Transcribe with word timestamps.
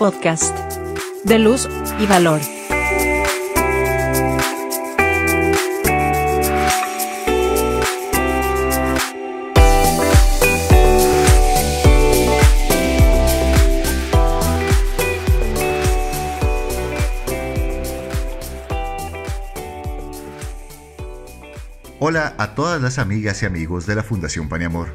podcast 0.00 0.56
de 1.24 1.38
luz 1.38 1.68
y 1.98 2.06
valor. 2.06 2.40
Hola 21.98 22.34
a 22.38 22.54
todas 22.54 22.80
las 22.80 22.98
amigas 22.98 23.42
y 23.42 23.46
amigos 23.46 23.84
de 23.84 23.96
la 23.96 24.02
Fundación 24.02 24.48
Paniamor, 24.48 24.88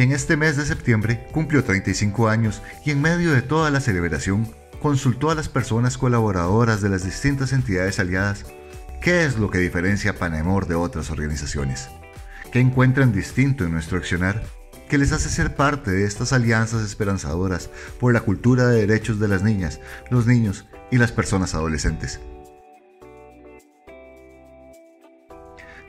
que 0.00 0.04
en 0.04 0.12
este 0.12 0.38
mes 0.38 0.56
de 0.56 0.64
septiembre 0.64 1.26
cumplió 1.30 1.62
35 1.62 2.30
años 2.30 2.62
y 2.86 2.90
en 2.90 3.02
medio 3.02 3.32
de 3.32 3.42
toda 3.42 3.70
la 3.70 3.80
celebración 3.80 4.50
consultó 4.80 5.28
a 5.28 5.34
las 5.34 5.50
personas 5.50 5.98
colaboradoras 5.98 6.80
de 6.80 6.88
las 6.88 7.04
distintas 7.04 7.52
entidades 7.52 8.00
aliadas 8.00 8.46
qué 9.02 9.26
es 9.26 9.36
lo 9.36 9.50
que 9.50 9.58
diferencia 9.58 10.18
Paniamor 10.18 10.66
de 10.66 10.74
otras 10.74 11.10
organizaciones, 11.10 11.90
qué 12.50 12.60
encuentran 12.60 13.12
distinto 13.12 13.66
en 13.66 13.72
nuestro 13.72 13.98
accionar 13.98 14.42
que 14.88 14.96
les 14.96 15.12
hace 15.12 15.28
ser 15.28 15.54
parte 15.54 15.90
de 15.90 16.06
estas 16.06 16.32
alianzas 16.32 16.82
esperanzadoras 16.82 17.68
por 17.98 18.14
la 18.14 18.22
cultura 18.22 18.68
de 18.68 18.86
derechos 18.86 19.20
de 19.20 19.28
las 19.28 19.42
niñas, 19.42 19.80
los 20.08 20.26
niños 20.26 20.64
y 20.90 20.96
las 20.96 21.12
personas 21.12 21.54
adolescentes. 21.54 22.20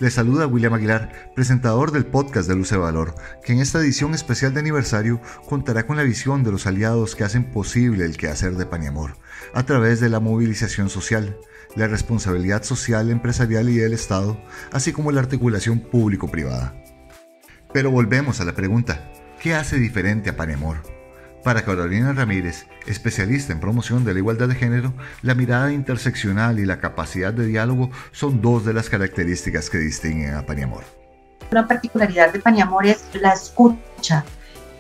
Les 0.01 0.15
saluda 0.15 0.47
William 0.47 0.73
Aguilar, 0.73 1.11
presentador 1.35 1.91
del 1.91 2.07
podcast 2.07 2.49
de 2.49 2.55
Luce 2.55 2.75
Valor, 2.75 3.13
que 3.43 3.53
en 3.53 3.59
esta 3.59 3.77
edición 3.77 4.15
especial 4.15 4.51
de 4.51 4.59
aniversario 4.59 5.21
contará 5.47 5.85
con 5.85 5.95
la 5.95 6.01
visión 6.01 6.43
de 6.43 6.51
los 6.51 6.65
aliados 6.65 7.15
que 7.15 7.23
hacen 7.23 7.51
posible 7.51 8.03
el 8.03 8.17
quehacer 8.17 8.53
de 8.53 8.65
Paniamor, 8.65 9.19
a 9.53 9.63
través 9.63 9.99
de 9.99 10.09
la 10.09 10.19
movilización 10.19 10.89
social, 10.89 11.37
la 11.75 11.85
responsabilidad 11.85 12.63
social, 12.63 13.11
empresarial 13.11 13.69
y 13.69 13.77
del 13.77 13.93
Estado, 13.93 14.41
así 14.71 14.91
como 14.91 15.11
la 15.11 15.19
articulación 15.19 15.79
público-privada. 15.79 16.73
Pero 17.71 17.91
volvemos 17.91 18.41
a 18.41 18.45
la 18.45 18.53
pregunta, 18.53 19.11
¿qué 19.39 19.53
hace 19.53 19.77
diferente 19.77 20.31
a 20.31 20.35
Paniamor? 20.35 20.77
Para 21.43 21.63
Carolina 21.63 22.13
Ramírez, 22.13 22.67
especialista 22.85 23.51
en 23.51 23.59
promoción 23.59 24.05
de 24.05 24.13
la 24.13 24.19
igualdad 24.19 24.47
de 24.47 24.53
género, 24.53 24.93
la 25.23 25.33
mirada 25.33 25.73
interseccional 25.73 26.59
y 26.59 26.65
la 26.65 26.79
capacidad 26.79 27.33
de 27.33 27.47
diálogo 27.47 27.89
son 28.11 28.41
dos 28.41 28.63
de 28.63 28.73
las 28.73 28.89
características 28.89 29.71
que 29.71 29.79
distinguen 29.79 30.35
a 30.35 30.45
Paniamor. 30.45 30.83
Una 31.51 31.67
particularidad 31.67 32.31
de 32.31 32.39
Paniamor 32.39 32.85
es 32.85 33.05
la 33.13 33.33
escucha, 33.33 34.23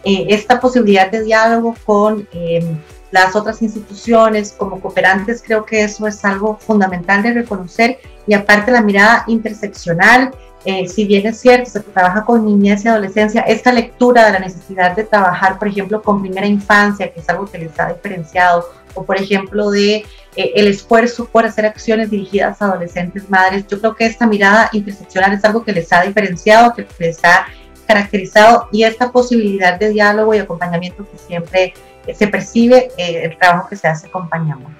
eh, 0.03 0.27
esta 0.29 0.59
posibilidad 0.59 1.09
de 1.09 1.23
diálogo 1.23 1.75
con 1.83 2.27
em, 2.31 2.77
las 3.09 3.35
otras 3.35 3.61
instituciones 3.63 4.53
como 4.55 4.79
cooperantes, 4.79 5.41
creo 5.43 5.65
que 5.65 5.83
eso 5.83 6.05
es 6.05 6.23
algo 6.23 6.57
fundamental 6.59 7.23
de 7.23 7.33
reconocer 7.33 7.99
y 8.27 8.35
aparte 8.35 8.71
la 8.71 8.81
mirada 8.81 9.23
interseccional 9.27 10.31
eh, 10.63 10.87
si 10.87 11.05
bien 11.05 11.25
es 11.25 11.39
cierto, 11.39 11.69
se 11.69 11.79
trabaja 11.79 12.23
con 12.23 12.45
niñez 12.45 12.85
y 12.85 12.87
adolescencia, 12.87 13.41
esta 13.41 13.71
lectura 13.71 14.25
de 14.25 14.33
la 14.33 14.39
necesidad 14.39 14.95
de 14.95 15.03
trabajar, 15.03 15.57
por 15.57 15.67
ejemplo, 15.67 16.01
con 16.03 16.21
primera 16.21 16.45
infancia, 16.45 17.11
que 17.11 17.19
es 17.19 17.29
algo 17.29 17.45
que 17.45 17.57
les 17.57 17.79
ha 17.79 17.91
diferenciado, 17.91 18.69
o 18.93 19.03
por 19.03 19.17
ejemplo, 19.17 19.71
de 19.71 20.05
eh, 20.35 20.51
el 20.55 20.67
esfuerzo 20.67 21.25
por 21.25 21.45
hacer 21.45 21.65
acciones 21.65 22.11
dirigidas 22.11 22.61
a 22.61 22.65
adolescentes 22.65 23.27
madres, 23.29 23.65
yo 23.67 23.79
creo 23.79 23.95
que 23.95 24.05
esta 24.05 24.27
mirada 24.27 24.69
interseccional 24.71 25.33
es 25.33 25.43
algo 25.43 25.63
que 25.63 25.71
les 25.71 25.91
ha 25.91 26.03
diferenciado, 26.03 26.75
que 26.75 26.85
les 26.99 27.23
ha 27.23 27.47
caracterizado 27.87 28.69
y 28.71 28.83
esta 28.83 29.11
posibilidad 29.11 29.79
de 29.79 29.89
diálogo 29.89 30.35
y 30.35 30.37
acompañamiento 30.37 31.09
que 31.09 31.17
siempre 31.17 31.73
eh, 32.05 32.13
se 32.13 32.27
percibe 32.27 32.89
el 32.97 33.35
trabajo 33.37 33.67
que 33.67 33.75
se 33.75 33.87
hace 33.87 34.07
acompañamos. 34.07 34.71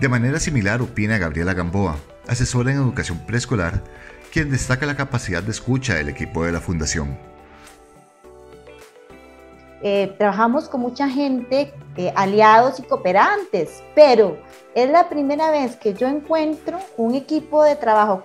De 0.00 0.08
manera 0.08 0.40
similar 0.40 0.82
opina 0.82 1.18
Gabriela 1.18 1.54
Gamboa, 1.54 1.96
asesora 2.26 2.72
en 2.72 2.78
educación 2.78 3.18
preescolar, 3.26 3.82
quien 4.34 4.50
destaca 4.50 4.84
la 4.84 4.96
capacidad 4.96 5.44
de 5.44 5.52
escucha 5.52 5.94
del 5.94 6.08
equipo 6.08 6.44
de 6.44 6.50
la 6.50 6.60
Fundación. 6.60 7.16
Eh, 9.80 10.12
trabajamos 10.18 10.68
con 10.68 10.80
mucha 10.80 11.08
gente, 11.08 11.72
eh, 11.96 12.12
aliados 12.16 12.80
y 12.80 12.82
cooperantes, 12.82 13.84
pero 13.94 14.36
es 14.74 14.90
la 14.90 15.08
primera 15.08 15.52
vez 15.52 15.76
que 15.76 15.94
yo 15.94 16.08
encuentro 16.08 16.80
un 16.96 17.14
equipo 17.14 17.62
de 17.62 17.76
trabajo 17.76 18.22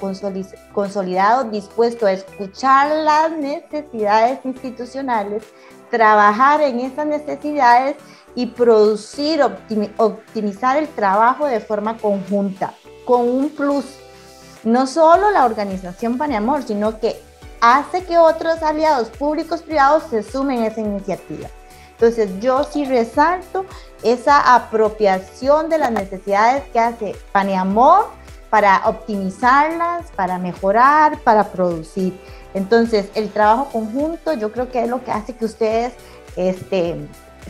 consolidado 0.74 1.44
dispuesto 1.44 2.08
a 2.08 2.14
escuchar 2.14 2.90
las 2.90 3.32
necesidades 3.34 4.40
institucionales, 4.46 5.44
trabajar 5.92 6.62
en 6.62 6.80
esas 6.80 7.06
necesidades 7.06 7.98
y 8.34 8.48
producir, 8.48 9.44
optimizar 9.98 10.78
el 10.78 10.88
trabajo 10.88 11.46
de 11.46 11.60
forma 11.60 11.98
conjunta, 11.98 12.74
con 13.06 13.30
un 13.30 13.52
plus 13.52 13.86
no 14.64 14.88
solo 14.88 15.32
la 15.32 15.46
organización 15.46 16.18
Paneamor, 16.18 16.64
sino 16.64 17.00
que 17.00 17.22
hace 17.62 18.04
que 18.04 18.18
otros 18.18 18.62
aliados 18.64 19.10
públicos 19.10 19.62
privados 19.62 20.04
se 20.10 20.24
sumen 20.24 20.64
a 20.64 20.68
esa 20.68 20.82
iniciativa. 20.82 21.48
Entonces 21.92 22.30
yo 22.40 22.64
sí 22.64 22.86
resalto 22.86 23.66
esa 24.04 24.56
apropiación 24.56 25.70
de 25.70 25.78
las 25.78 25.92
necesidades 25.92 26.64
que 26.72 26.80
hace 26.80 27.16
Paneamor 27.34 28.08
para 28.50 28.84
optimizarlas, 28.86 30.10
para 30.16 30.38
mejorar, 30.38 31.20
para 31.20 31.52
producir. 31.52 32.20
Entonces 32.54 33.10
el 33.16 33.30
trabajo 33.30 33.66
conjunto 33.72 34.34
yo 34.34 34.52
creo 34.52 34.72
que 34.72 34.84
es 34.84 34.90
lo 34.90 35.04
que 35.04 35.12
hace 35.12 35.36
que 35.36 35.46
ustedes 35.46 35.94
este, 36.36 36.96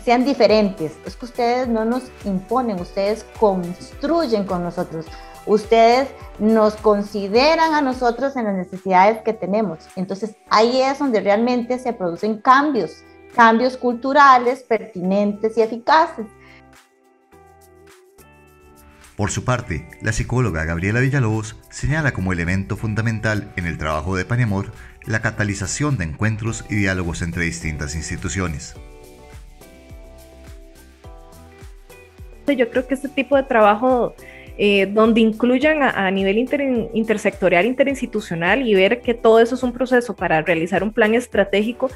sean 0.04 0.26
diferentes. 0.26 0.94
Es 1.06 1.16
que 1.16 1.26
ustedes 1.26 1.68
no 1.68 1.86
nos 1.86 2.04
imponen, 2.26 2.82
ustedes 2.82 3.26
construyen 3.40 4.46
con 4.46 4.64
nosotros 4.64 5.06
ustedes 5.50 6.10
nos 6.38 6.76
consideran 6.76 7.74
a 7.74 7.82
nosotros 7.82 8.36
en 8.36 8.46
las 8.46 8.56
necesidades 8.56 9.22
que 9.24 9.34
tenemos. 9.34 9.80
Entonces 9.96 10.36
ahí 10.50 10.82
es 10.82 11.00
donde 11.00 11.20
realmente 11.20 11.80
se 11.80 11.92
producen 11.92 12.38
cambios, 12.38 13.04
cambios 13.36 13.76
culturales 13.76 14.64
pertinentes 14.64 15.58
y 15.58 15.62
eficaces. 15.62 16.28
Por 19.18 19.32
su 19.32 19.44
parte, 19.44 19.90
la 20.02 20.14
psicóloga 20.14 20.64
Gabriela 20.64 21.02
Villalobos 21.02 21.58
señala 21.70 22.14
como 22.14 22.32
elemento 22.32 22.78
fundamental 22.78 23.52
en 23.58 23.66
el 23.66 23.78
trabajo 23.78 24.16
de 24.16 24.24
Paniamor 24.24 24.72
la 25.06 25.22
catalización 25.22 25.98
de 25.98 26.06
encuentros 26.06 26.64
y 26.70 26.76
diálogos 26.76 27.22
entre 27.22 27.44
distintas 27.44 27.96
instituciones. 27.96 28.76
Yo 32.48 32.70
creo 32.70 32.88
que 32.88 32.94
este 32.94 33.10
tipo 33.10 33.36
de 33.36 33.44
trabajo 33.44 34.16
eh, 34.62 34.88
donde 34.88 35.22
incluyan 35.22 35.82
a, 35.82 36.12
nivel 36.12 36.38
intersectorial, 36.38 37.66
interinstitucional 37.66 38.68
y 38.68 38.76
ver 38.76 39.00
que 39.00 39.14
todo 39.14 39.40
eso 39.40 39.56
es 39.56 39.64
un 39.64 39.72
proceso 39.72 40.18
para 40.18 40.42
realizar 40.42 40.84
un 40.84 40.92
plan 40.92 41.16
estratégico, 41.16 41.90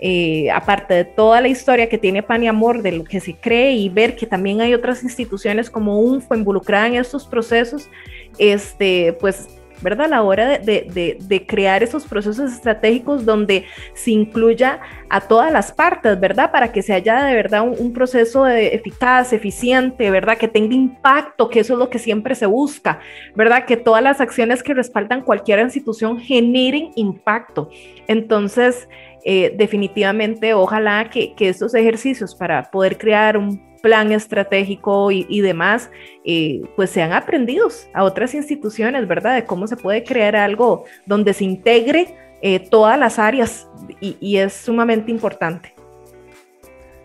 eh, 0.00 0.50
aparte 0.50 0.94
de 0.94 1.04
toda 1.04 1.40
la 1.40 1.46
historia 1.46 1.88
que 1.88 1.96
tiene 1.96 2.24
Pan 2.24 2.42
y 2.42 2.48
Amor, 2.48 2.82
de 2.82 2.90
lo 2.90 3.04
que 3.04 3.20
se 3.20 3.36
cree 3.36 3.74
y 3.74 3.88
ver 3.88 4.16
que 4.16 4.26
también 4.26 4.60
hay 4.60 4.74
otras 4.74 5.04
instituciones 5.04 5.70
como 5.70 6.00
UNFO 6.00 6.34
involucradas 6.34 6.88
en 6.88 6.96
estos 6.96 7.24
procesos, 7.24 7.88
este, 8.36 9.12
pues 9.20 9.48
¿verdad? 9.80 10.06
A 10.06 10.08
la 10.08 10.22
hora 10.22 10.58
de, 10.58 11.44
crear 11.46 11.82
esos 11.82 12.04
procesos 12.04 12.52
estratégicos 12.52 13.24
donde 13.24 13.64
se 13.94 14.10
incluya 14.10 14.80
a 15.08 15.20
todas 15.20 15.52
las 15.52 15.72
partes, 15.72 16.18
¿verdad? 16.18 16.50
Para 16.50 16.72
que 16.72 16.82
se 16.82 16.92
haya 16.92 17.24
de 17.24 17.34
verdad 17.34 17.62
un, 17.62 17.92
proceso 17.92 18.46
eficaz, 18.46 19.32
eficiente, 19.32 20.10
¿verdad? 20.10 20.36
Que 20.36 20.48
tenga 20.48 20.74
impacto, 20.74 21.48
que 21.48 21.60
eso 21.60 21.74
es 21.74 21.78
lo 21.78 21.90
que 21.90 21.98
siempre 21.98 22.34
se 22.34 22.46
busca, 22.46 23.00
¿verdad? 23.34 23.64
Que 23.64 23.76
todas 23.76 24.02
las 24.02 24.20
acciones 24.20 24.62
que 24.62 24.74
respaldan 24.74 25.22
cualquier 25.22 25.60
institución 25.60 26.18
generen 26.18 26.90
impacto. 26.96 27.70
Entonces, 28.06 28.88
eh, 29.24 29.54
definitivamente, 29.56 30.54
ojalá 30.54 31.08
que, 31.10 31.34
que 31.34 31.48
estos 31.48 31.74
ejercicios 31.74 32.34
para 32.34 32.70
poder 32.70 32.98
crear 32.98 33.36
un 33.36 33.67
plan 33.80 34.12
estratégico 34.12 35.10
y, 35.10 35.40
demás, 35.40 35.90
eh, 36.24 36.62
pues 36.76 36.90
sean 36.90 37.12
aprendidos 37.12 37.88
a 37.94 38.04
otras 38.04 38.34
instituciones, 38.34 39.06
¿verdad? 39.08 39.34
De 39.34 39.44
cómo 39.44 39.66
se 39.66 39.76
puede 39.76 40.04
crear 40.04 40.36
algo 40.36 40.84
donde 41.06 41.34
se 41.34 41.44
integre 41.44 42.14
eh, 42.40 42.60
todas 42.60 42.98
las 42.98 43.18
áreas 43.18 43.68
y, 44.00 44.36
es 44.36 44.52
sumamente 44.52 45.10
importante. 45.10 45.74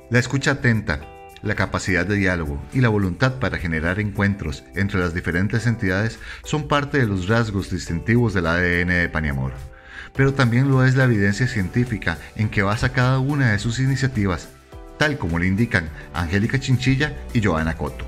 La 0.10 0.20
escucha 0.20 0.52
atenta, 0.52 1.02
la 1.42 1.56
capacidad 1.56 2.06
de 2.06 2.16
diálogo 2.16 2.62
y 2.72 2.82
la 2.82 2.90
voluntad 2.90 3.40
para 3.40 3.58
generar 3.58 4.00
encuentros 4.00 4.64
entre 4.76 5.00
las 5.00 5.14
diferentes 5.14 5.66
entidades 5.66 6.20
son 6.44 6.68
parte 6.68 7.00
de 7.00 7.08
los 7.08 7.28
rasgos 7.28 7.72
distintivos 7.72 8.34
del 8.34 8.46
ADN 8.46 8.90
de 8.90 9.10
Paniamor. 9.10 9.54
Pero 10.16 10.34
también 10.34 10.70
lo 10.70 10.86
es 10.86 10.96
la 10.96 11.06
evidencia 11.06 11.48
científica 11.48 12.20
en 12.36 12.50
que 12.50 12.62
basa 12.62 12.94
cada 12.94 13.18
una 13.18 13.52
de 13.52 13.60
sus 13.60 13.80
iniciativas 13.80 14.50
tal 14.98 15.18
como 15.18 15.40
le 15.40 15.48
indican 15.48 15.90
Angélica 16.14 16.60
Chinchilla 16.60 17.16
y 17.34 17.42
Joana 17.44 17.76
Coto. 17.78 18.06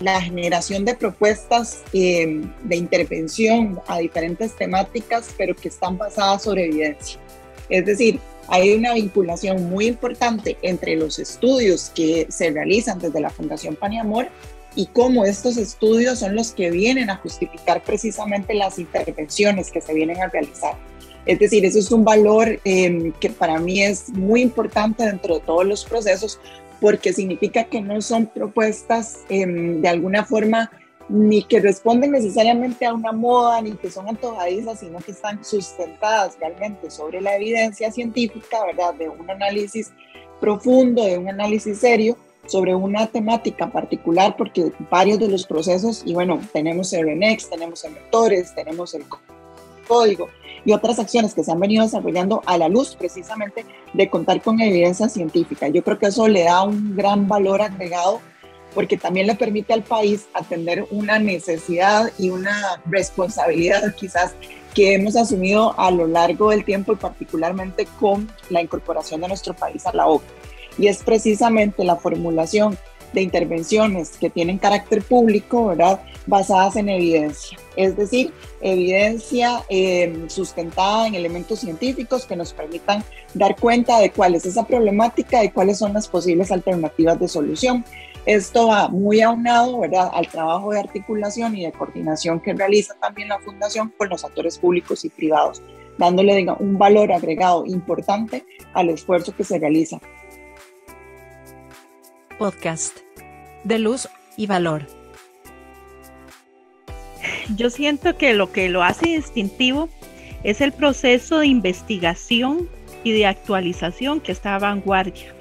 La 0.00 0.20
generación 0.20 0.84
de 0.84 0.94
propuestas 0.94 1.82
eh, 1.92 2.42
de 2.64 2.76
intervención 2.76 3.80
a 3.86 3.98
diferentes 3.98 4.54
temáticas, 4.56 5.30
pero 5.38 5.54
que 5.54 5.68
están 5.68 5.96
basadas 5.96 6.42
sobre 6.42 6.66
evidencia. 6.66 7.20
Es 7.68 7.86
decir, 7.86 8.20
hay 8.48 8.74
una 8.74 8.94
vinculación 8.94 9.68
muy 9.70 9.86
importante 9.86 10.58
entre 10.62 10.96
los 10.96 11.18
estudios 11.18 11.90
que 11.94 12.26
se 12.28 12.50
realizan 12.50 12.98
desde 12.98 13.20
la 13.20 13.30
Fundación 13.30 13.76
Pan 13.76 13.92
y 13.92 13.98
Amor 13.98 14.28
y 14.74 14.86
cómo 14.86 15.24
estos 15.24 15.56
estudios 15.56 16.18
son 16.18 16.34
los 16.34 16.52
que 16.52 16.70
vienen 16.70 17.08
a 17.08 17.16
justificar 17.16 17.82
precisamente 17.82 18.54
las 18.54 18.78
intervenciones 18.78 19.70
que 19.70 19.80
se 19.80 19.94
vienen 19.94 20.20
a 20.20 20.28
realizar. 20.28 20.76
Es 21.26 21.38
decir, 21.38 21.64
eso 21.64 21.78
es 21.78 21.90
un 21.90 22.04
valor 22.04 22.60
eh, 22.64 23.12
que 23.20 23.30
para 23.30 23.58
mí 23.58 23.82
es 23.82 24.10
muy 24.10 24.42
importante 24.42 25.04
dentro 25.04 25.36
de 25.36 25.40
todos 25.40 25.64
los 25.64 25.84
procesos 25.84 26.38
porque 26.80 27.12
significa 27.12 27.64
que 27.64 27.80
no 27.80 28.00
son 28.02 28.26
propuestas 28.26 29.20
eh, 29.28 29.46
de 29.46 29.88
alguna 29.88 30.24
forma 30.24 30.70
ni 31.08 31.42
que 31.42 31.60
responden 31.60 32.12
necesariamente 32.12 32.86
a 32.86 32.94
una 32.94 33.12
moda, 33.12 33.60
ni 33.60 33.72
que 33.72 33.90
son 33.90 34.08
antojadizas, 34.08 34.80
sino 34.80 34.98
que 35.00 35.12
están 35.12 35.44
sustentadas 35.44 36.36
realmente 36.40 36.90
sobre 36.90 37.20
la 37.20 37.36
evidencia 37.36 37.90
científica, 37.92 38.64
¿verdad? 38.64 38.94
De 38.94 39.08
un 39.08 39.30
análisis 39.30 39.92
profundo, 40.40 41.04
de 41.04 41.18
un 41.18 41.28
análisis 41.28 41.78
serio 41.78 42.16
sobre 42.46 42.74
una 42.74 43.06
temática 43.06 43.70
particular, 43.70 44.34
porque 44.36 44.72
varios 44.90 45.18
de 45.18 45.28
los 45.28 45.46
procesos, 45.46 46.02
y 46.04 46.12
bueno, 46.14 46.40
tenemos 46.52 46.92
el 46.92 47.06
RENEX, 47.06 47.48
tenemos 47.48 47.84
el 47.84 47.94
vectores, 47.94 48.54
tenemos 48.54 48.94
el 48.94 49.04
código 49.84 50.28
y 50.64 50.72
otras 50.72 50.98
acciones 50.98 51.34
que 51.34 51.44
se 51.44 51.52
han 51.52 51.60
venido 51.60 51.84
desarrollando 51.84 52.42
a 52.46 52.56
la 52.58 52.68
luz 52.68 52.96
precisamente 52.96 53.64
de 53.92 54.10
contar 54.10 54.40
con 54.42 54.60
evidencia 54.60 55.08
científica. 55.08 55.68
Yo 55.68 55.84
creo 55.84 55.98
que 55.98 56.06
eso 56.06 56.26
le 56.26 56.44
da 56.44 56.62
un 56.62 56.96
gran 56.96 57.28
valor 57.28 57.62
agregado 57.62 58.20
porque 58.74 58.96
también 58.96 59.26
le 59.26 59.36
permite 59.36 59.72
al 59.72 59.82
país 59.82 60.26
atender 60.34 60.86
una 60.90 61.18
necesidad 61.18 62.10
y 62.18 62.30
una 62.30 62.82
responsabilidad 62.86 63.94
quizás 63.94 64.34
que 64.74 64.94
hemos 64.94 65.14
asumido 65.14 65.78
a 65.78 65.90
lo 65.92 66.08
largo 66.08 66.50
del 66.50 66.64
tiempo 66.64 66.92
y 66.92 66.96
particularmente 66.96 67.86
con 68.00 68.28
la 68.50 68.60
incorporación 68.60 69.20
de 69.20 69.28
nuestro 69.28 69.54
país 69.54 69.86
a 69.86 69.92
la 69.92 70.08
OCDE. 70.08 70.26
Y 70.76 70.88
es 70.88 71.04
precisamente 71.04 71.84
la 71.84 71.94
formulación 71.94 72.76
de 73.14 73.22
intervenciones 73.22 74.10
que 74.18 74.28
tienen 74.28 74.58
carácter 74.58 75.02
público, 75.02 75.66
¿verdad? 75.66 76.00
Basadas 76.26 76.76
en 76.76 76.88
evidencia. 76.88 77.58
Es 77.76 77.96
decir, 77.96 78.32
evidencia 78.60 79.62
eh, 79.68 80.24
sustentada 80.28 81.06
en 81.06 81.14
elementos 81.14 81.60
científicos 81.60 82.26
que 82.26 82.36
nos 82.36 82.52
permitan 82.52 83.04
dar 83.34 83.56
cuenta 83.56 83.98
de 84.00 84.10
cuál 84.10 84.34
es 84.34 84.44
esa 84.44 84.66
problemática 84.66 85.42
y 85.44 85.50
cuáles 85.50 85.78
son 85.78 85.92
las 85.92 86.08
posibles 86.08 86.50
alternativas 86.52 87.18
de 87.18 87.28
solución. 87.28 87.84
Esto 88.26 88.68
va 88.68 88.88
muy 88.88 89.20
aunado 89.20 89.80
¿verdad? 89.80 90.10
al 90.14 90.28
trabajo 90.28 90.72
de 90.72 90.80
articulación 90.80 91.56
y 91.56 91.66
de 91.66 91.72
coordinación 91.72 92.40
que 92.40 92.54
realiza 92.54 92.94
también 92.94 93.28
la 93.28 93.38
Fundación 93.38 93.92
con 93.98 94.08
los 94.08 94.24
actores 94.24 94.58
públicos 94.58 95.04
y 95.04 95.10
privados, 95.10 95.62
dándole 95.98 96.34
diga, 96.34 96.56
un 96.58 96.78
valor 96.78 97.12
agregado 97.12 97.66
importante 97.66 98.46
al 98.72 98.88
esfuerzo 98.88 99.36
que 99.36 99.44
se 99.44 99.58
realiza. 99.58 100.00
Podcast 102.38 103.03
de 103.64 103.78
luz 103.78 104.08
y 104.36 104.46
valor. 104.46 104.86
Yo 107.56 107.70
siento 107.70 108.16
que 108.16 108.34
lo 108.34 108.52
que 108.52 108.68
lo 108.68 108.82
hace 108.82 109.08
distintivo 109.08 109.88
es 110.42 110.60
el 110.60 110.72
proceso 110.72 111.38
de 111.38 111.46
investigación 111.46 112.68
y 113.02 113.12
de 113.12 113.26
actualización 113.26 114.20
que 114.20 114.32
está 114.32 114.54
a 114.54 114.58
vanguardia, 114.58 115.34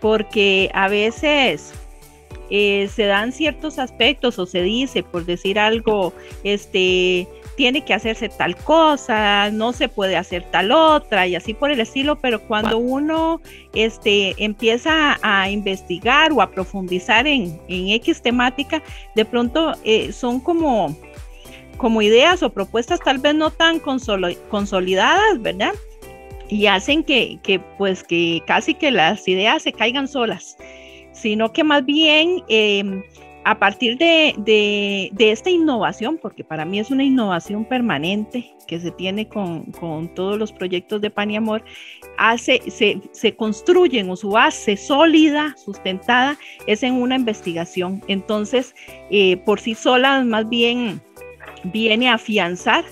porque 0.00 0.70
a 0.74 0.88
veces 0.88 1.72
eh, 2.50 2.88
se 2.94 3.04
dan 3.04 3.32
ciertos 3.32 3.78
aspectos 3.78 4.38
o 4.38 4.46
se 4.46 4.62
dice, 4.62 5.02
por 5.02 5.24
decir 5.24 5.58
algo, 5.58 6.12
este, 6.44 7.26
tiene 7.56 7.84
que 7.84 7.94
hacerse 7.94 8.28
tal 8.28 8.56
cosa, 8.56 9.50
no 9.50 9.72
se 9.72 9.88
puede 9.88 10.16
hacer 10.16 10.44
tal 10.50 10.72
otra 10.72 11.26
y 11.26 11.36
así 11.36 11.54
por 11.54 11.70
el 11.70 11.80
estilo, 11.80 12.16
pero 12.20 12.40
cuando 12.42 12.78
uno 12.78 13.40
este, 13.74 14.34
empieza 14.42 15.18
a 15.22 15.50
investigar 15.50 16.32
o 16.32 16.42
a 16.42 16.50
profundizar 16.50 17.26
en, 17.26 17.60
en 17.68 17.88
X 17.90 18.22
temática, 18.22 18.82
de 19.14 19.24
pronto 19.24 19.74
eh, 19.84 20.12
son 20.12 20.40
como, 20.40 20.96
como 21.76 22.02
ideas 22.02 22.42
o 22.42 22.50
propuestas 22.50 23.00
tal 23.00 23.18
vez 23.18 23.34
no 23.34 23.50
tan 23.50 23.78
consolidadas, 23.78 25.40
¿verdad? 25.40 25.72
Y 26.48 26.66
hacen 26.66 27.04
que, 27.04 27.38
que, 27.42 27.58
pues 27.78 28.02
que 28.02 28.42
casi 28.46 28.74
que 28.74 28.90
las 28.90 29.26
ideas 29.28 29.62
se 29.62 29.72
caigan 29.72 30.08
solas 30.08 30.56
sino 31.14 31.52
que 31.52 31.64
más 31.64 31.84
bien 31.86 32.42
em, 32.48 33.02
a 33.44 33.58
partir 33.58 33.98
de, 33.98 35.12
esta 35.18 35.50
innovación, 35.50 36.18
porque 36.20 36.44
para 36.44 36.64
mí 36.64 36.78
es 36.78 36.90
una 36.90 37.04
innovación 37.04 37.64
permanente 37.64 38.54
que 38.66 38.80
se 38.80 38.90
tiene 38.90 39.28
con, 39.28 39.72
todos 40.14 40.38
los 40.38 40.52
proyectos 40.52 41.00
de 41.02 41.10
Pan 41.10 41.30
y 41.30 41.36
Amor, 41.36 41.62
hace, 42.16 42.62
se, 42.70 43.36
construyen 43.36 44.08
o 44.08 44.16
su 44.16 44.30
base 44.30 44.76
sólida, 44.76 45.54
sustentada, 45.62 46.38
es 46.66 46.82
en 46.82 46.94
una 46.94 47.16
investigación. 47.16 48.02
Entonces, 48.08 48.74
eh, 49.10 49.36
por 49.38 49.60
sí 49.60 49.74
sola, 49.74 50.24
más 50.24 50.48
bien 50.48 51.02
viene 51.64 52.08
a 52.08 52.14
afianzar 52.14 52.84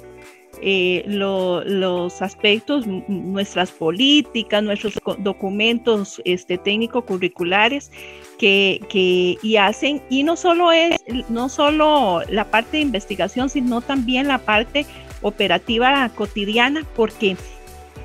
eh, 0.62 1.02
los 1.06 2.22
aspectos, 2.22 2.86
nuestras 2.86 3.70
políticas, 3.70 4.62
nuestros 4.62 4.94
documentos 5.18 6.22
este, 6.24 6.56
técnico-curriculares 6.56 7.90
que, 8.38 8.80
que, 8.88 9.38
y 9.42 9.56
hacen, 9.56 10.00
y 10.08 10.22
no 10.22 10.36
solo 10.36 10.72
es, 10.72 10.96
no 11.28 11.48
solo 11.48 12.22
la 12.28 12.44
parte 12.44 12.76
de 12.76 12.82
investigación, 12.84 13.50
sino 13.50 13.80
también 13.80 14.28
la 14.28 14.38
parte 14.38 14.86
operativa 15.22 16.08
cotidiana, 16.14 16.86
porque 16.94 17.36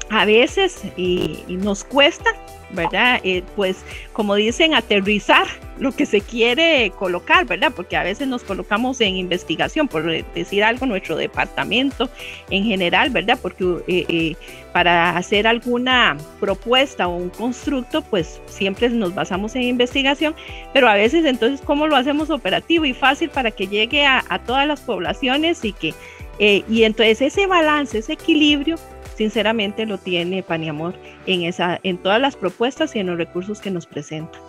a 0.10 0.26
veces 0.26 0.82
y 0.96 1.44
nos 1.48 1.84
cuesta 1.84 2.32
¿verdad? 2.72 3.20
Eh, 3.24 3.44
pues 3.56 3.78
como 4.14 4.36
dicen, 4.36 4.74
aterrizar 4.74 5.48
lo 5.80 5.92
que 5.92 6.06
se 6.06 6.22
quiere 6.22 6.92
colocar, 6.98 7.46
¿verdad? 7.46 7.72
Porque 7.76 7.96
a 7.96 8.04
veces 8.04 8.28
nos 8.28 8.44
colocamos 8.44 9.00
en 9.00 9.16
investigación, 9.16 9.88
por 9.88 10.04
decir 10.34 10.64
algo, 10.64 10.86
nuestro 10.86 11.16
departamento 11.16 12.10
en 12.50 12.64
general, 12.64 13.12
¿verdad? 13.12 13.38
Porque 13.42 13.64
eh, 13.88 14.06
eh, 14.10 14.36
para 14.74 15.16
hacer 15.16 15.46
alguna 15.46 16.18
propuesta 16.40 17.08
o 17.08 17.16
un 17.16 17.30
constructo, 17.30 18.02
pues 18.02 18.42
siempre 18.48 18.90
nos 18.90 19.14
basamos 19.14 19.56
en 19.56 19.64
investigación, 19.64 20.36
pero 20.74 20.90
a 20.90 20.96
veces 20.96 21.26
entonces, 21.26 21.62
¿cómo 21.64 21.88
lo 21.88 21.96
hacemos 21.96 22.30
operativo 22.30 22.86
y 22.86 22.94
fácil 22.94 23.30
para 23.30 23.52
que 23.52 23.68
llegue 23.68 24.06
a, 24.06 24.24
a 24.30 24.40
todas 24.40 24.68
las 24.68 24.82
poblaciones 24.82 25.64
y 25.64 25.74
que... 25.74 25.94
y 26.40 26.84
entonces 26.84 27.22
ese 27.22 27.48
balance, 27.48 28.00
ese 28.00 28.14
equilibrio, 28.14 28.78
sinceramente 29.18 29.86
lo 29.86 29.98
tiene 29.98 30.44
Paniamor 30.44 30.96
en, 31.26 31.44
esa, 31.44 31.80
en 31.84 31.98
todas 31.98 32.22
las 32.22 32.36
propuestas 32.36 32.96
y 32.96 33.00
en 33.00 33.08
los 33.08 33.18
recursos 33.18 33.60
que 33.60 33.72
nos 33.72 33.88
presenta. 33.88 34.40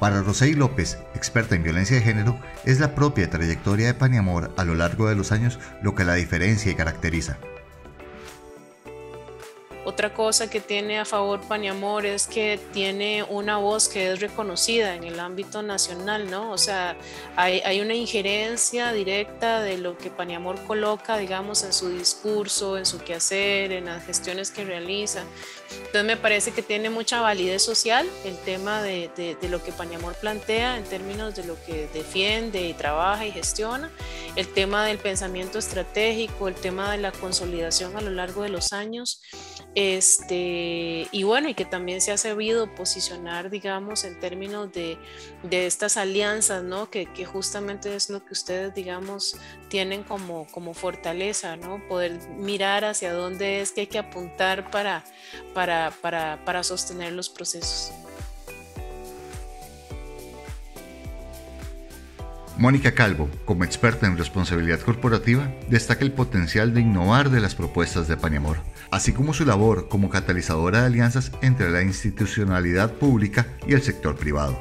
Para 0.00 0.22
Rosey 0.22 0.54
López, 0.54 0.98
experta 1.14 1.54
en 1.54 1.62
violencia 1.62 1.96
de 1.96 2.02
género, 2.02 2.40
es 2.64 2.80
la 2.80 2.94
propia 2.94 3.28
trayectoria 3.28 3.86
de 3.86 3.94
Paniamor 3.94 4.50
a 4.56 4.64
lo 4.64 4.74
largo 4.74 5.06
de 5.06 5.14
los 5.14 5.30
años 5.30 5.58
lo 5.82 5.94
que 5.94 6.04
la 6.04 6.14
diferencia 6.14 6.72
y 6.72 6.74
caracteriza. 6.74 7.36
Otra 9.90 10.14
cosa 10.14 10.48
que 10.48 10.60
tiene 10.60 11.00
a 11.00 11.04
favor 11.04 11.40
Paniamor 11.40 12.06
es 12.06 12.28
que 12.28 12.60
tiene 12.72 13.24
una 13.24 13.56
voz 13.56 13.88
que 13.88 14.12
es 14.12 14.20
reconocida 14.20 14.94
en 14.94 15.02
el 15.02 15.18
ámbito 15.18 15.62
nacional, 15.62 16.30
¿no? 16.30 16.52
O 16.52 16.58
sea, 16.58 16.96
hay, 17.34 17.80
una 17.80 17.94
injerencia 17.94 18.92
directa 18.92 19.60
de 19.60 19.78
lo 19.78 19.98
que 19.98 20.08
Paniamor 20.08 20.64
coloca, 20.64 21.18
digamos, 21.18 21.64
en 21.64 21.72
su 21.72 21.88
discurso, 21.88 22.78
en 22.78 22.86
su 22.86 23.00
quehacer, 23.00 23.72
en 23.72 23.86
las 23.86 24.06
gestiones 24.06 24.52
que 24.52 24.64
realiza. 24.64 25.24
Entonces 25.70 26.04
me 26.04 26.16
parece 26.16 26.52
que 26.52 26.62
tiene 26.62 26.88
mucha 26.88 27.20
validez 27.20 27.64
social 27.64 28.08
el 28.24 28.36
tema 28.38 28.82
de, 28.82 29.10
de, 29.16 29.48
lo 29.48 29.60
que 29.60 29.72
Paniamor 29.72 30.14
plantea 30.14 30.76
en 30.76 30.84
términos 30.84 31.34
de 31.34 31.44
lo 31.44 31.56
que 31.64 31.88
defiende 31.92 32.68
y 32.68 32.74
trabaja 32.74 33.26
y 33.26 33.32
gestiona, 33.32 33.90
el 34.36 34.46
tema 34.46 34.84
del 34.86 34.98
pensamiento 34.98 35.58
estratégico, 35.58 36.46
el 36.46 36.54
tema 36.54 36.92
de 36.92 36.98
la 36.98 37.10
consolidación 37.10 37.96
a 37.96 38.00
lo 38.00 38.10
largo 38.10 38.42
de 38.42 38.50
los 38.50 38.72
años, 38.72 39.20
este, 39.80 41.08
y 41.10 41.22
bueno, 41.22 41.48
y 41.48 41.54
que 41.54 41.64
también 41.64 42.00
se 42.00 42.12
ha 42.12 42.18
sabido 42.18 42.74
posicionar, 42.74 43.48
digamos, 43.50 44.04
en 44.04 44.20
términos 44.20 44.72
de, 44.72 44.98
de 45.42 45.66
estas 45.66 45.96
alianzas, 45.96 46.62
¿no? 46.62 46.90
Que, 46.90 47.06
que, 47.06 47.24
justamente 47.24 47.94
es 47.94 48.10
lo 48.10 48.24
que 48.24 48.32
ustedes, 48.32 48.74
digamos, 48.74 49.36
tienen 49.68 50.02
como, 50.02 50.46
como 50.48 50.74
fortaleza, 50.74 51.56
¿no? 51.56 51.80
Poder 51.88 52.18
mirar 52.36 52.84
hacia 52.84 53.12
dónde 53.12 53.60
es 53.60 53.72
que 53.72 53.82
hay 53.82 53.86
que 53.86 53.98
apuntar 53.98 54.70
para 54.70 55.04
para, 55.54 56.62
sostener 56.62 57.12
los 57.12 57.28
procesos. 57.28 57.92
Mónica 62.60 62.92
Calvo, 62.92 63.30
como 63.46 63.64
experta 63.64 64.06
en 64.06 64.18
responsabilidad 64.18 64.80
corporativa, 64.80 65.50
destaca 65.70 66.04
el 66.04 66.12
potencial 66.12 66.74
de 66.74 66.82
innovar 66.82 67.30
de 67.30 67.40
las 67.40 67.54
propuestas 67.54 68.06
de 68.06 68.18
Paniamor, 68.18 68.58
así 68.90 69.14
como 69.14 69.32
su 69.32 69.46
labor 69.46 69.88
como 69.88 70.10
catalizadora 70.10 70.80
de 70.82 70.88
alianzas 70.88 71.32
entre 71.40 71.70
la 71.70 71.80
institucionalidad 71.80 72.92
pública 72.92 73.46
y 73.66 73.72
el 73.72 73.80
sector 73.80 74.14
privado. 74.14 74.58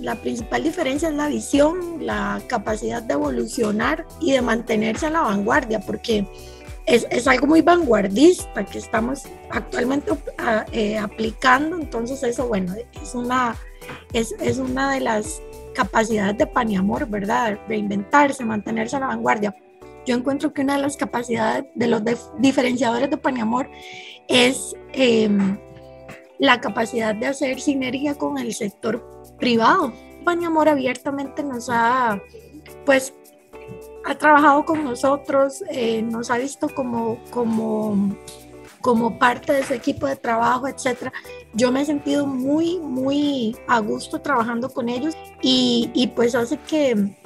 La 0.00 0.16
principal 0.16 0.64
diferencia 0.64 1.10
es 1.10 1.14
la 1.14 1.28
visión, 1.28 2.04
la 2.04 2.42
capacidad 2.48 3.00
de 3.00 3.14
evolucionar 3.14 4.04
y 4.20 4.32
de 4.32 4.42
mantenerse 4.42 5.06
a 5.06 5.10
la 5.10 5.20
vanguardia, 5.20 5.78
porque 5.78 6.26
es, 6.86 7.28
algo 7.28 7.46
muy 7.46 7.62
vanguardista 7.62 8.66
que 8.66 8.78
estamos 8.78 9.22
actualmente 9.48 10.10
eh, 10.72 10.98
aplicando, 10.98 11.76
entonces 11.76 12.20
eso, 12.24 12.48
bueno, 12.48 12.74
es 13.00 13.14
una, 13.14 13.54
es, 14.12 14.34
es 14.40 14.58
una 14.58 14.90
de 14.90 14.98
las 14.98 15.40
capacidades 15.74 16.38
de 16.38 16.46
Paniamor, 16.46 17.06
¿verdad? 17.06 17.58
Reinventarse, 17.68 18.44
mantenerse 18.44 18.96
a 18.96 19.00
la 19.00 19.08
vanguardia. 19.08 19.54
Yo 20.06 20.14
encuentro 20.14 20.52
que 20.52 20.62
una 20.62 20.76
de 20.76 20.82
las 20.82 20.96
capacidades 20.96 21.64
de 21.74 21.86
los 21.86 22.02
diferenciadores 22.38 23.10
de 23.10 23.16
Paniamor 23.16 23.68
es 24.28 24.74
em, 24.92 25.58
la 26.38 26.60
capacidad 26.60 27.14
de 27.14 27.26
hacer 27.26 27.60
sinergia 27.60 28.14
con 28.14 28.38
el 28.38 28.54
sector 28.54 29.02
privado. 29.38 29.92
Paniamor 30.24 30.68
abiertamente 30.68 31.42
nos 31.42 31.68
ha, 31.70 32.20
pues, 32.84 33.14
ha 34.04 34.14
trabajado 34.14 34.64
con 34.64 34.84
nosotros, 34.84 35.64
eh, 35.70 36.02
nos 36.02 36.30
ha 36.30 36.38
visto 36.38 36.68
como, 36.68 37.18
como, 37.30 38.14
como 38.84 39.18
parte 39.18 39.54
de 39.54 39.60
ese 39.60 39.76
equipo 39.76 40.06
de 40.06 40.14
trabajo, 40.14 40.68
etc. 40.68 41.10
Yo 41.54 41.72
me 41.72 41.80
he 41.80 41.84
sentido 41.86 42.26
muy, 42.26 42.78
muy 42.78 43.56
a 43.66 43.80
gusto 43.80 44.20
trabajando 44.20 44.68
con 44.68 44.90
ellos 44.90 45.16
y, 45.40 45.90
y 45.94 46.08
pues 46.08 46.34
hace 46.34 46.58
que, 46.58 47.16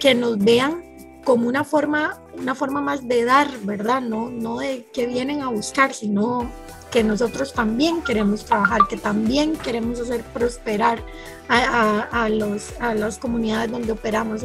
que 0.00 0.16
nos 0.16 0.38
vean 0.38 0.82
como 1.22 1.46
una 1.46 1.62
forma, 1.62 2.20
una 2.36 2.56
forma 2.56 2.80
más 2.80 3.06
de 3.06 3.24
dar, 3.24 3.48
¿verdad? 3.62 4.00
No, 4.00 4.28
no 4.28 4.58
de 4.58 4.86
que 4.92 5.06
vienen 5.06 5.40
a 5.42 5.50
buscar, 5.50 5.94
sino 5.94 6.50
que 6.90 7.04
nosotros 7.04 7.52
también 7.52 8.02
queremos 8.02 8.44
trabajar, 8.44 8.80
que 8.90 8.96
también 8.96 9.54
queremos 9.54 10.00
hacer 10.00 10.24
prosperar 10.24 11.00
a 11.48 12.28
los, 12.28 12.72
a 12.80 12.92
las 12.92 13.18
comunidades 13.18 13.70
donde 13.70 13.92
operamos. 13.92 14.42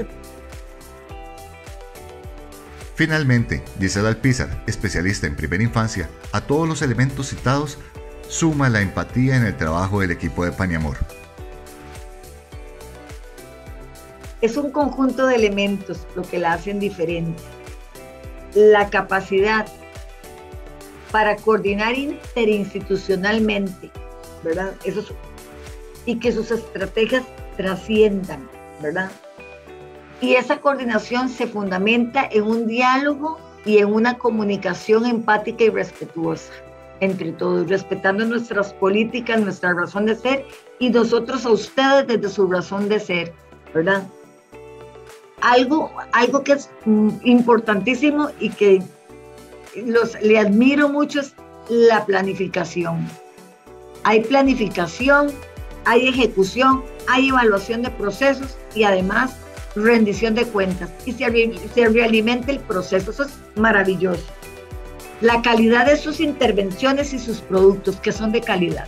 Finalmente, 3.00 3.64
Gisela 3.80 4.10
Alpizar, 4.10 4.62
especialista 4.68 5.26
en 5.26 5.38
primera 5.38 5.64
infancia, 5.64 6.10
a 6.34 6.42
todos 6.42 6.68
los 6.68 6.82
elementos 6.82 7.30
citados, 7.30 7.78
suma 8.28 8.68
la 8.68 8.82
empatía 8.82 9.38
en 9.38 9.46
el 9.46 9.56
trabajo 9.56 10.02
del 10.02 10.12
equipo 10.12 10.44
de 10.44 10.52
Paniamor. 10.52 10.98
Es 14.42 14.58
un 14.58 14.72
conjunto 14.72 15.28
de 15.28 15.36
elementos 15.36 16.06
lo 16.14 16.24
que 16.24 16.40
la 16.40 16.52
hacen 16.52 16.82
diferente. 16.82 17.42
La 18.54 18.90
capacidad 18.90 19.66
para 21.10 21.38
coordinar 21.38 21.96
interinstitucionalmente, 21.96 23.92
¿verdad? 24.44 24.74
Eso 24.84 25.06
y 26.06 26.20
que 26.20 26.34
sus 26.34 26.52
estrategias 26.52 27.24
trasciendan, 27.56 28.50
¿verdad? 28.82 29.10
Y 30.22 30.36
esa 30.36 30.60
coordinación 30.60 31.30
se 31.30 31.48
fundamenta 31.48 32.28
en 32.32 32.44
un 32.44 32.68
diálogo 32.68 33.40
y 33.66 33.78
en 33.78 33.94
una 33.94 34.18
comunicación 34.18 35.06
empática 35.06 35.64
y 35.64 35.70
respetuosa 35.70 36.52
entre 37.00 37.32
todos, 37.32 37.70
respetando 37.70 38.26
nuestras 38.26 38.74
políticas, 38.74 39.40
nuestra 39.40 39.74
razón 39.74 40.06
de 40.06 40.16
ser 40.16 40.46
y 40.80 40.90
nosotros 40.90 41.46
a 41.46 41.52
ustedes 41.52 42.08
desde 42.08 42.30
su 42.30 42.48
razón 42.48 42.90
de 42.90 43.00
ser, 43.00 43.34
¿verdad? 43.74 44.04
Algo, 45.42 45.92
algo 46.12 46.44
que 46.44 46.54
es 46.54 46.70
mm, 46.86 47.10
importantísimo 47.24 48.30
y 48.40 48.50
que 48.50 48.84
los, 49.86 50.22
le 50.22 50.38
admiro 50.38 50.90
mucho 50.90 51.22
es 51.22 51.34
la 51.70 52.06
planificación. 52.06 53.08
Hay 54.04 54.22
planificación, 54.22 55.32
hay 55.86 56.10
ejecución, 56.10 56.84
hay 57.08 57.30
evaluación 57.30 57.84
de 57.84 57.92
procesos 57.92 58.58
y 58.76 58.84
además 58.84 59.38
rendición 59.76 60.36
de 60.36 60.46
cuentas 60.46 60.90
y 61.06 61.14
se, 61.14 61.90
realimenta 61.90 62.52
el 62.52 62.60
proceso. 62.60 63.12
Eso 63.12 63.24
es 63.24 63.38
maravilloso. 63.56 64.26
La 65.22 65.42
calidad 65.42 65.86
de 65.86 65.98
sus 65.98 66.20
intervenciones 66.20 67.14
y 67.14 67.20
sus 67.20 67.42
productos, 67.42 67.98
que 67.98 68.12
son 68.12 68.32
de 68.32 68.42
calidad, 68.42 68.88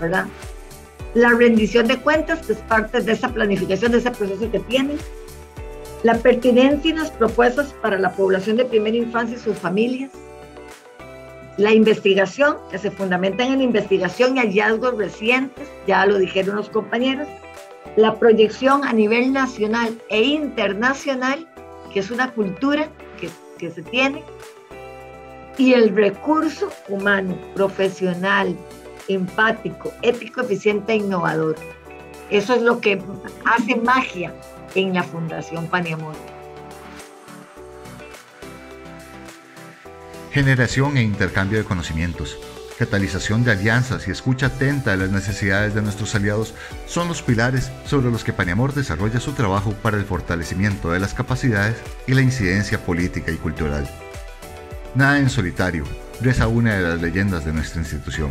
¿verdad? 0.00 0.26
La 1.14 1.30
rendición 1.30 1.86
de 1.86 1.98
cuentas, 1.98 2.46
que 2.46 2.54
es 2.54 2.58
parte 2.60 3.00
de 3.00 3.12
esa 3.12 3.28
planificación, 3.28 3.92
de 3.92 3.98
ese 3.98 4.10
proceso 4.10 4.50
que 4.50 4.60
tienen. 4.60 4.98
La 6.02 6.14
pertinencia 6.18 6.90
y 6.90 6.94
las 6.94 7.10
propuestas 7.10 7.74
para 7.82 7.98
la 7.98 8.12
población 8.12 8.56
de 8.56 8.64
primera 8.64 8.96
infancia 8.96 9.36
y 9.36 9.40
sus 9.40 9.56
familias. 9.58 10.10
La 11.56 11.72
investigación, 11.72 12.58
que 12.70 12.78
se 12.78 12.90
fundamenta 12.90 13.44
en 13.44 13.58
la 13.58 13.64
investigación 13.64 14.36
y 14.36 14.40
hallazgos 14.40 14.96
recientes, 14.98 15.66
ya 15.86 16.04
lo 16.04 16.18
dijeron 16.18 16.56
los 16.56 16.68
compañeros, 16.68 17.26
la 17.96 18.18
proyección 18.18 18.84
a 18.84 18.92
nivel 18.92 19.32
nacional 19.32 19.96
e 20.08 20.22
internacional, 20.22 21.48
que 21.92 22.00
es 22.00 22.10
una 22.10 22.32
cultura 22.32 22.88
que, 23.20 23.30
que 23.58 23.70
se 23.70 23.82
tiene, 23.82 24.22
y 25.58 25.72
el 25.72 25.94
recurso 25.94 26.70
humano, 26.88 27.38
profesional, 27.54 28.56
empático, 29.08 29.92
ético, 30.02 30.42
eficiente 30.42 30.92
e 30.92 30.96
innovador. 30.96 31.56
Eso 32.30 32.54
es 32.54 32.62
lo 32.62 32.80
que 32.80 33.00
hace 33.44 33.76
magia 33.76 34.34
en 34.74 34.92
la 34.94 35.02
Fundación 35.02 35.66
Paniamor. 35.68 36.14
Generación 40.32 40.98
e 40.98 41.02
intercambio 41.02 41.58
de 41.58 41.64
conocimientos 41.64 42.36
catalización 42.78 43.44
de 43.44 43.52
alianzas 43.52 44.06
y 44.06 44.10
escucha 44.10 44.46
atenta 44.46 44.90
de 44.90 44.98
las 44.98 45.10
necesidades 45.10 45.74
de 45.74 45.82
nuestros 45.82 46.14
aliados 46.14 46.54
son 46.86 47.08
los 47.08 47.22
pilares 47.22 47.70
sobre 47.86 48.10
los 48.10 48.24
que 48.24 48.32
Paniamor 48.32 48.74
desarrolla 48.74 49.20
su 49.20 49.32
trabajo 49.32 49.72
para 49.82 49.96
el 49.96 50.04
fortalecimiento 50.04 50.90
de 50.90 51.00
las 51.00 51.14
capacidades 51.14 51.76
y 52.06 52.14
la 52.14 52.22
incidencia 52.22 52.84
política 52.84 53.30
y 53.30 53.36
cultural. 53.36 53.88
Nada 54.94 55.18
en 55.18 55.30
solitario, 55.30 55.84
reza 56.20 56.48
una 56.48 56.74
de 56.74 56.82
las 56.82 57.00
leyendas 57.00 57.44
de 57.44 57.52
nuestra 57.52 57.80
institución. 57.80 58.30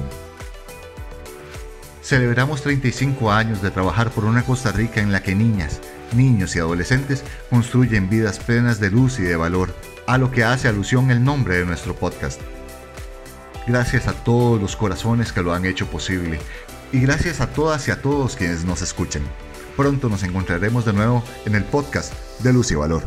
Celebramos 2.02 2.62
35 2.62 3.32
años 3.32 3.62
de 3.64 3.72
trabajar 3.72 4.12
por 4.12 4.26
una 4.26 4.44
Costa 4.44 4.72
Rica 4.72 5.02
en 5.02 5.12
la 5.12 5.24
que 5.24 5.34
niñas, 5.34 5.82
niños 6.16 6.56
y 6.56 6.60
adolescentes 6.60 7.24
construyen 7.50 8.10
vidas 8.10 8.40
plenas 8.40 8.80
de 8.80 8.92
luz 8.92 9.20
y 9.20 9.24
de 9.24 9.36
valor, 9.36 9.76
a 10.06 10.20
lo 10.20 10.30
que 10.30 10.44
hace 10.44 10.68
alusión 10.68 11.10
el 11.10 11.24
nombre 11.24 11.58
de 11.58 11.66
nuestro 11.66 11.96
podcast. 11.96 12.40
Gracias 13.68 14.08
a 14.08 14.14
todos 14.14 14.62
los 14.62 14.76
corazones 14.76 15.32
que 15.32 15.42
lo 15.42 15.54
han 15.54 15.66
hecho 15.66 15.88
posible 15.88 16.40
y 16.92 17.00
gracias 17.00 17.42
a 17.42 17.48
todas 17.48 17.88
y 17.88 17.92
a 17.92 18.02
todos 18.02 18.36
quienes 18.36 18.64
nos 18.64 18.82
escuchen. 18.82 19.24
Pronto 19.76 20.08
nos 20.08 20.24
encontraremos 20.24 20.86
de 20.86 20.94
nuevo 20.94 21.24
en 21.46 21.56
el 21.56 21.64
podcast 21.64 22.14
de 22.40 22.54
Luz 22.54 22.72
y 22.72 22.76
Valor. 22.76 23.04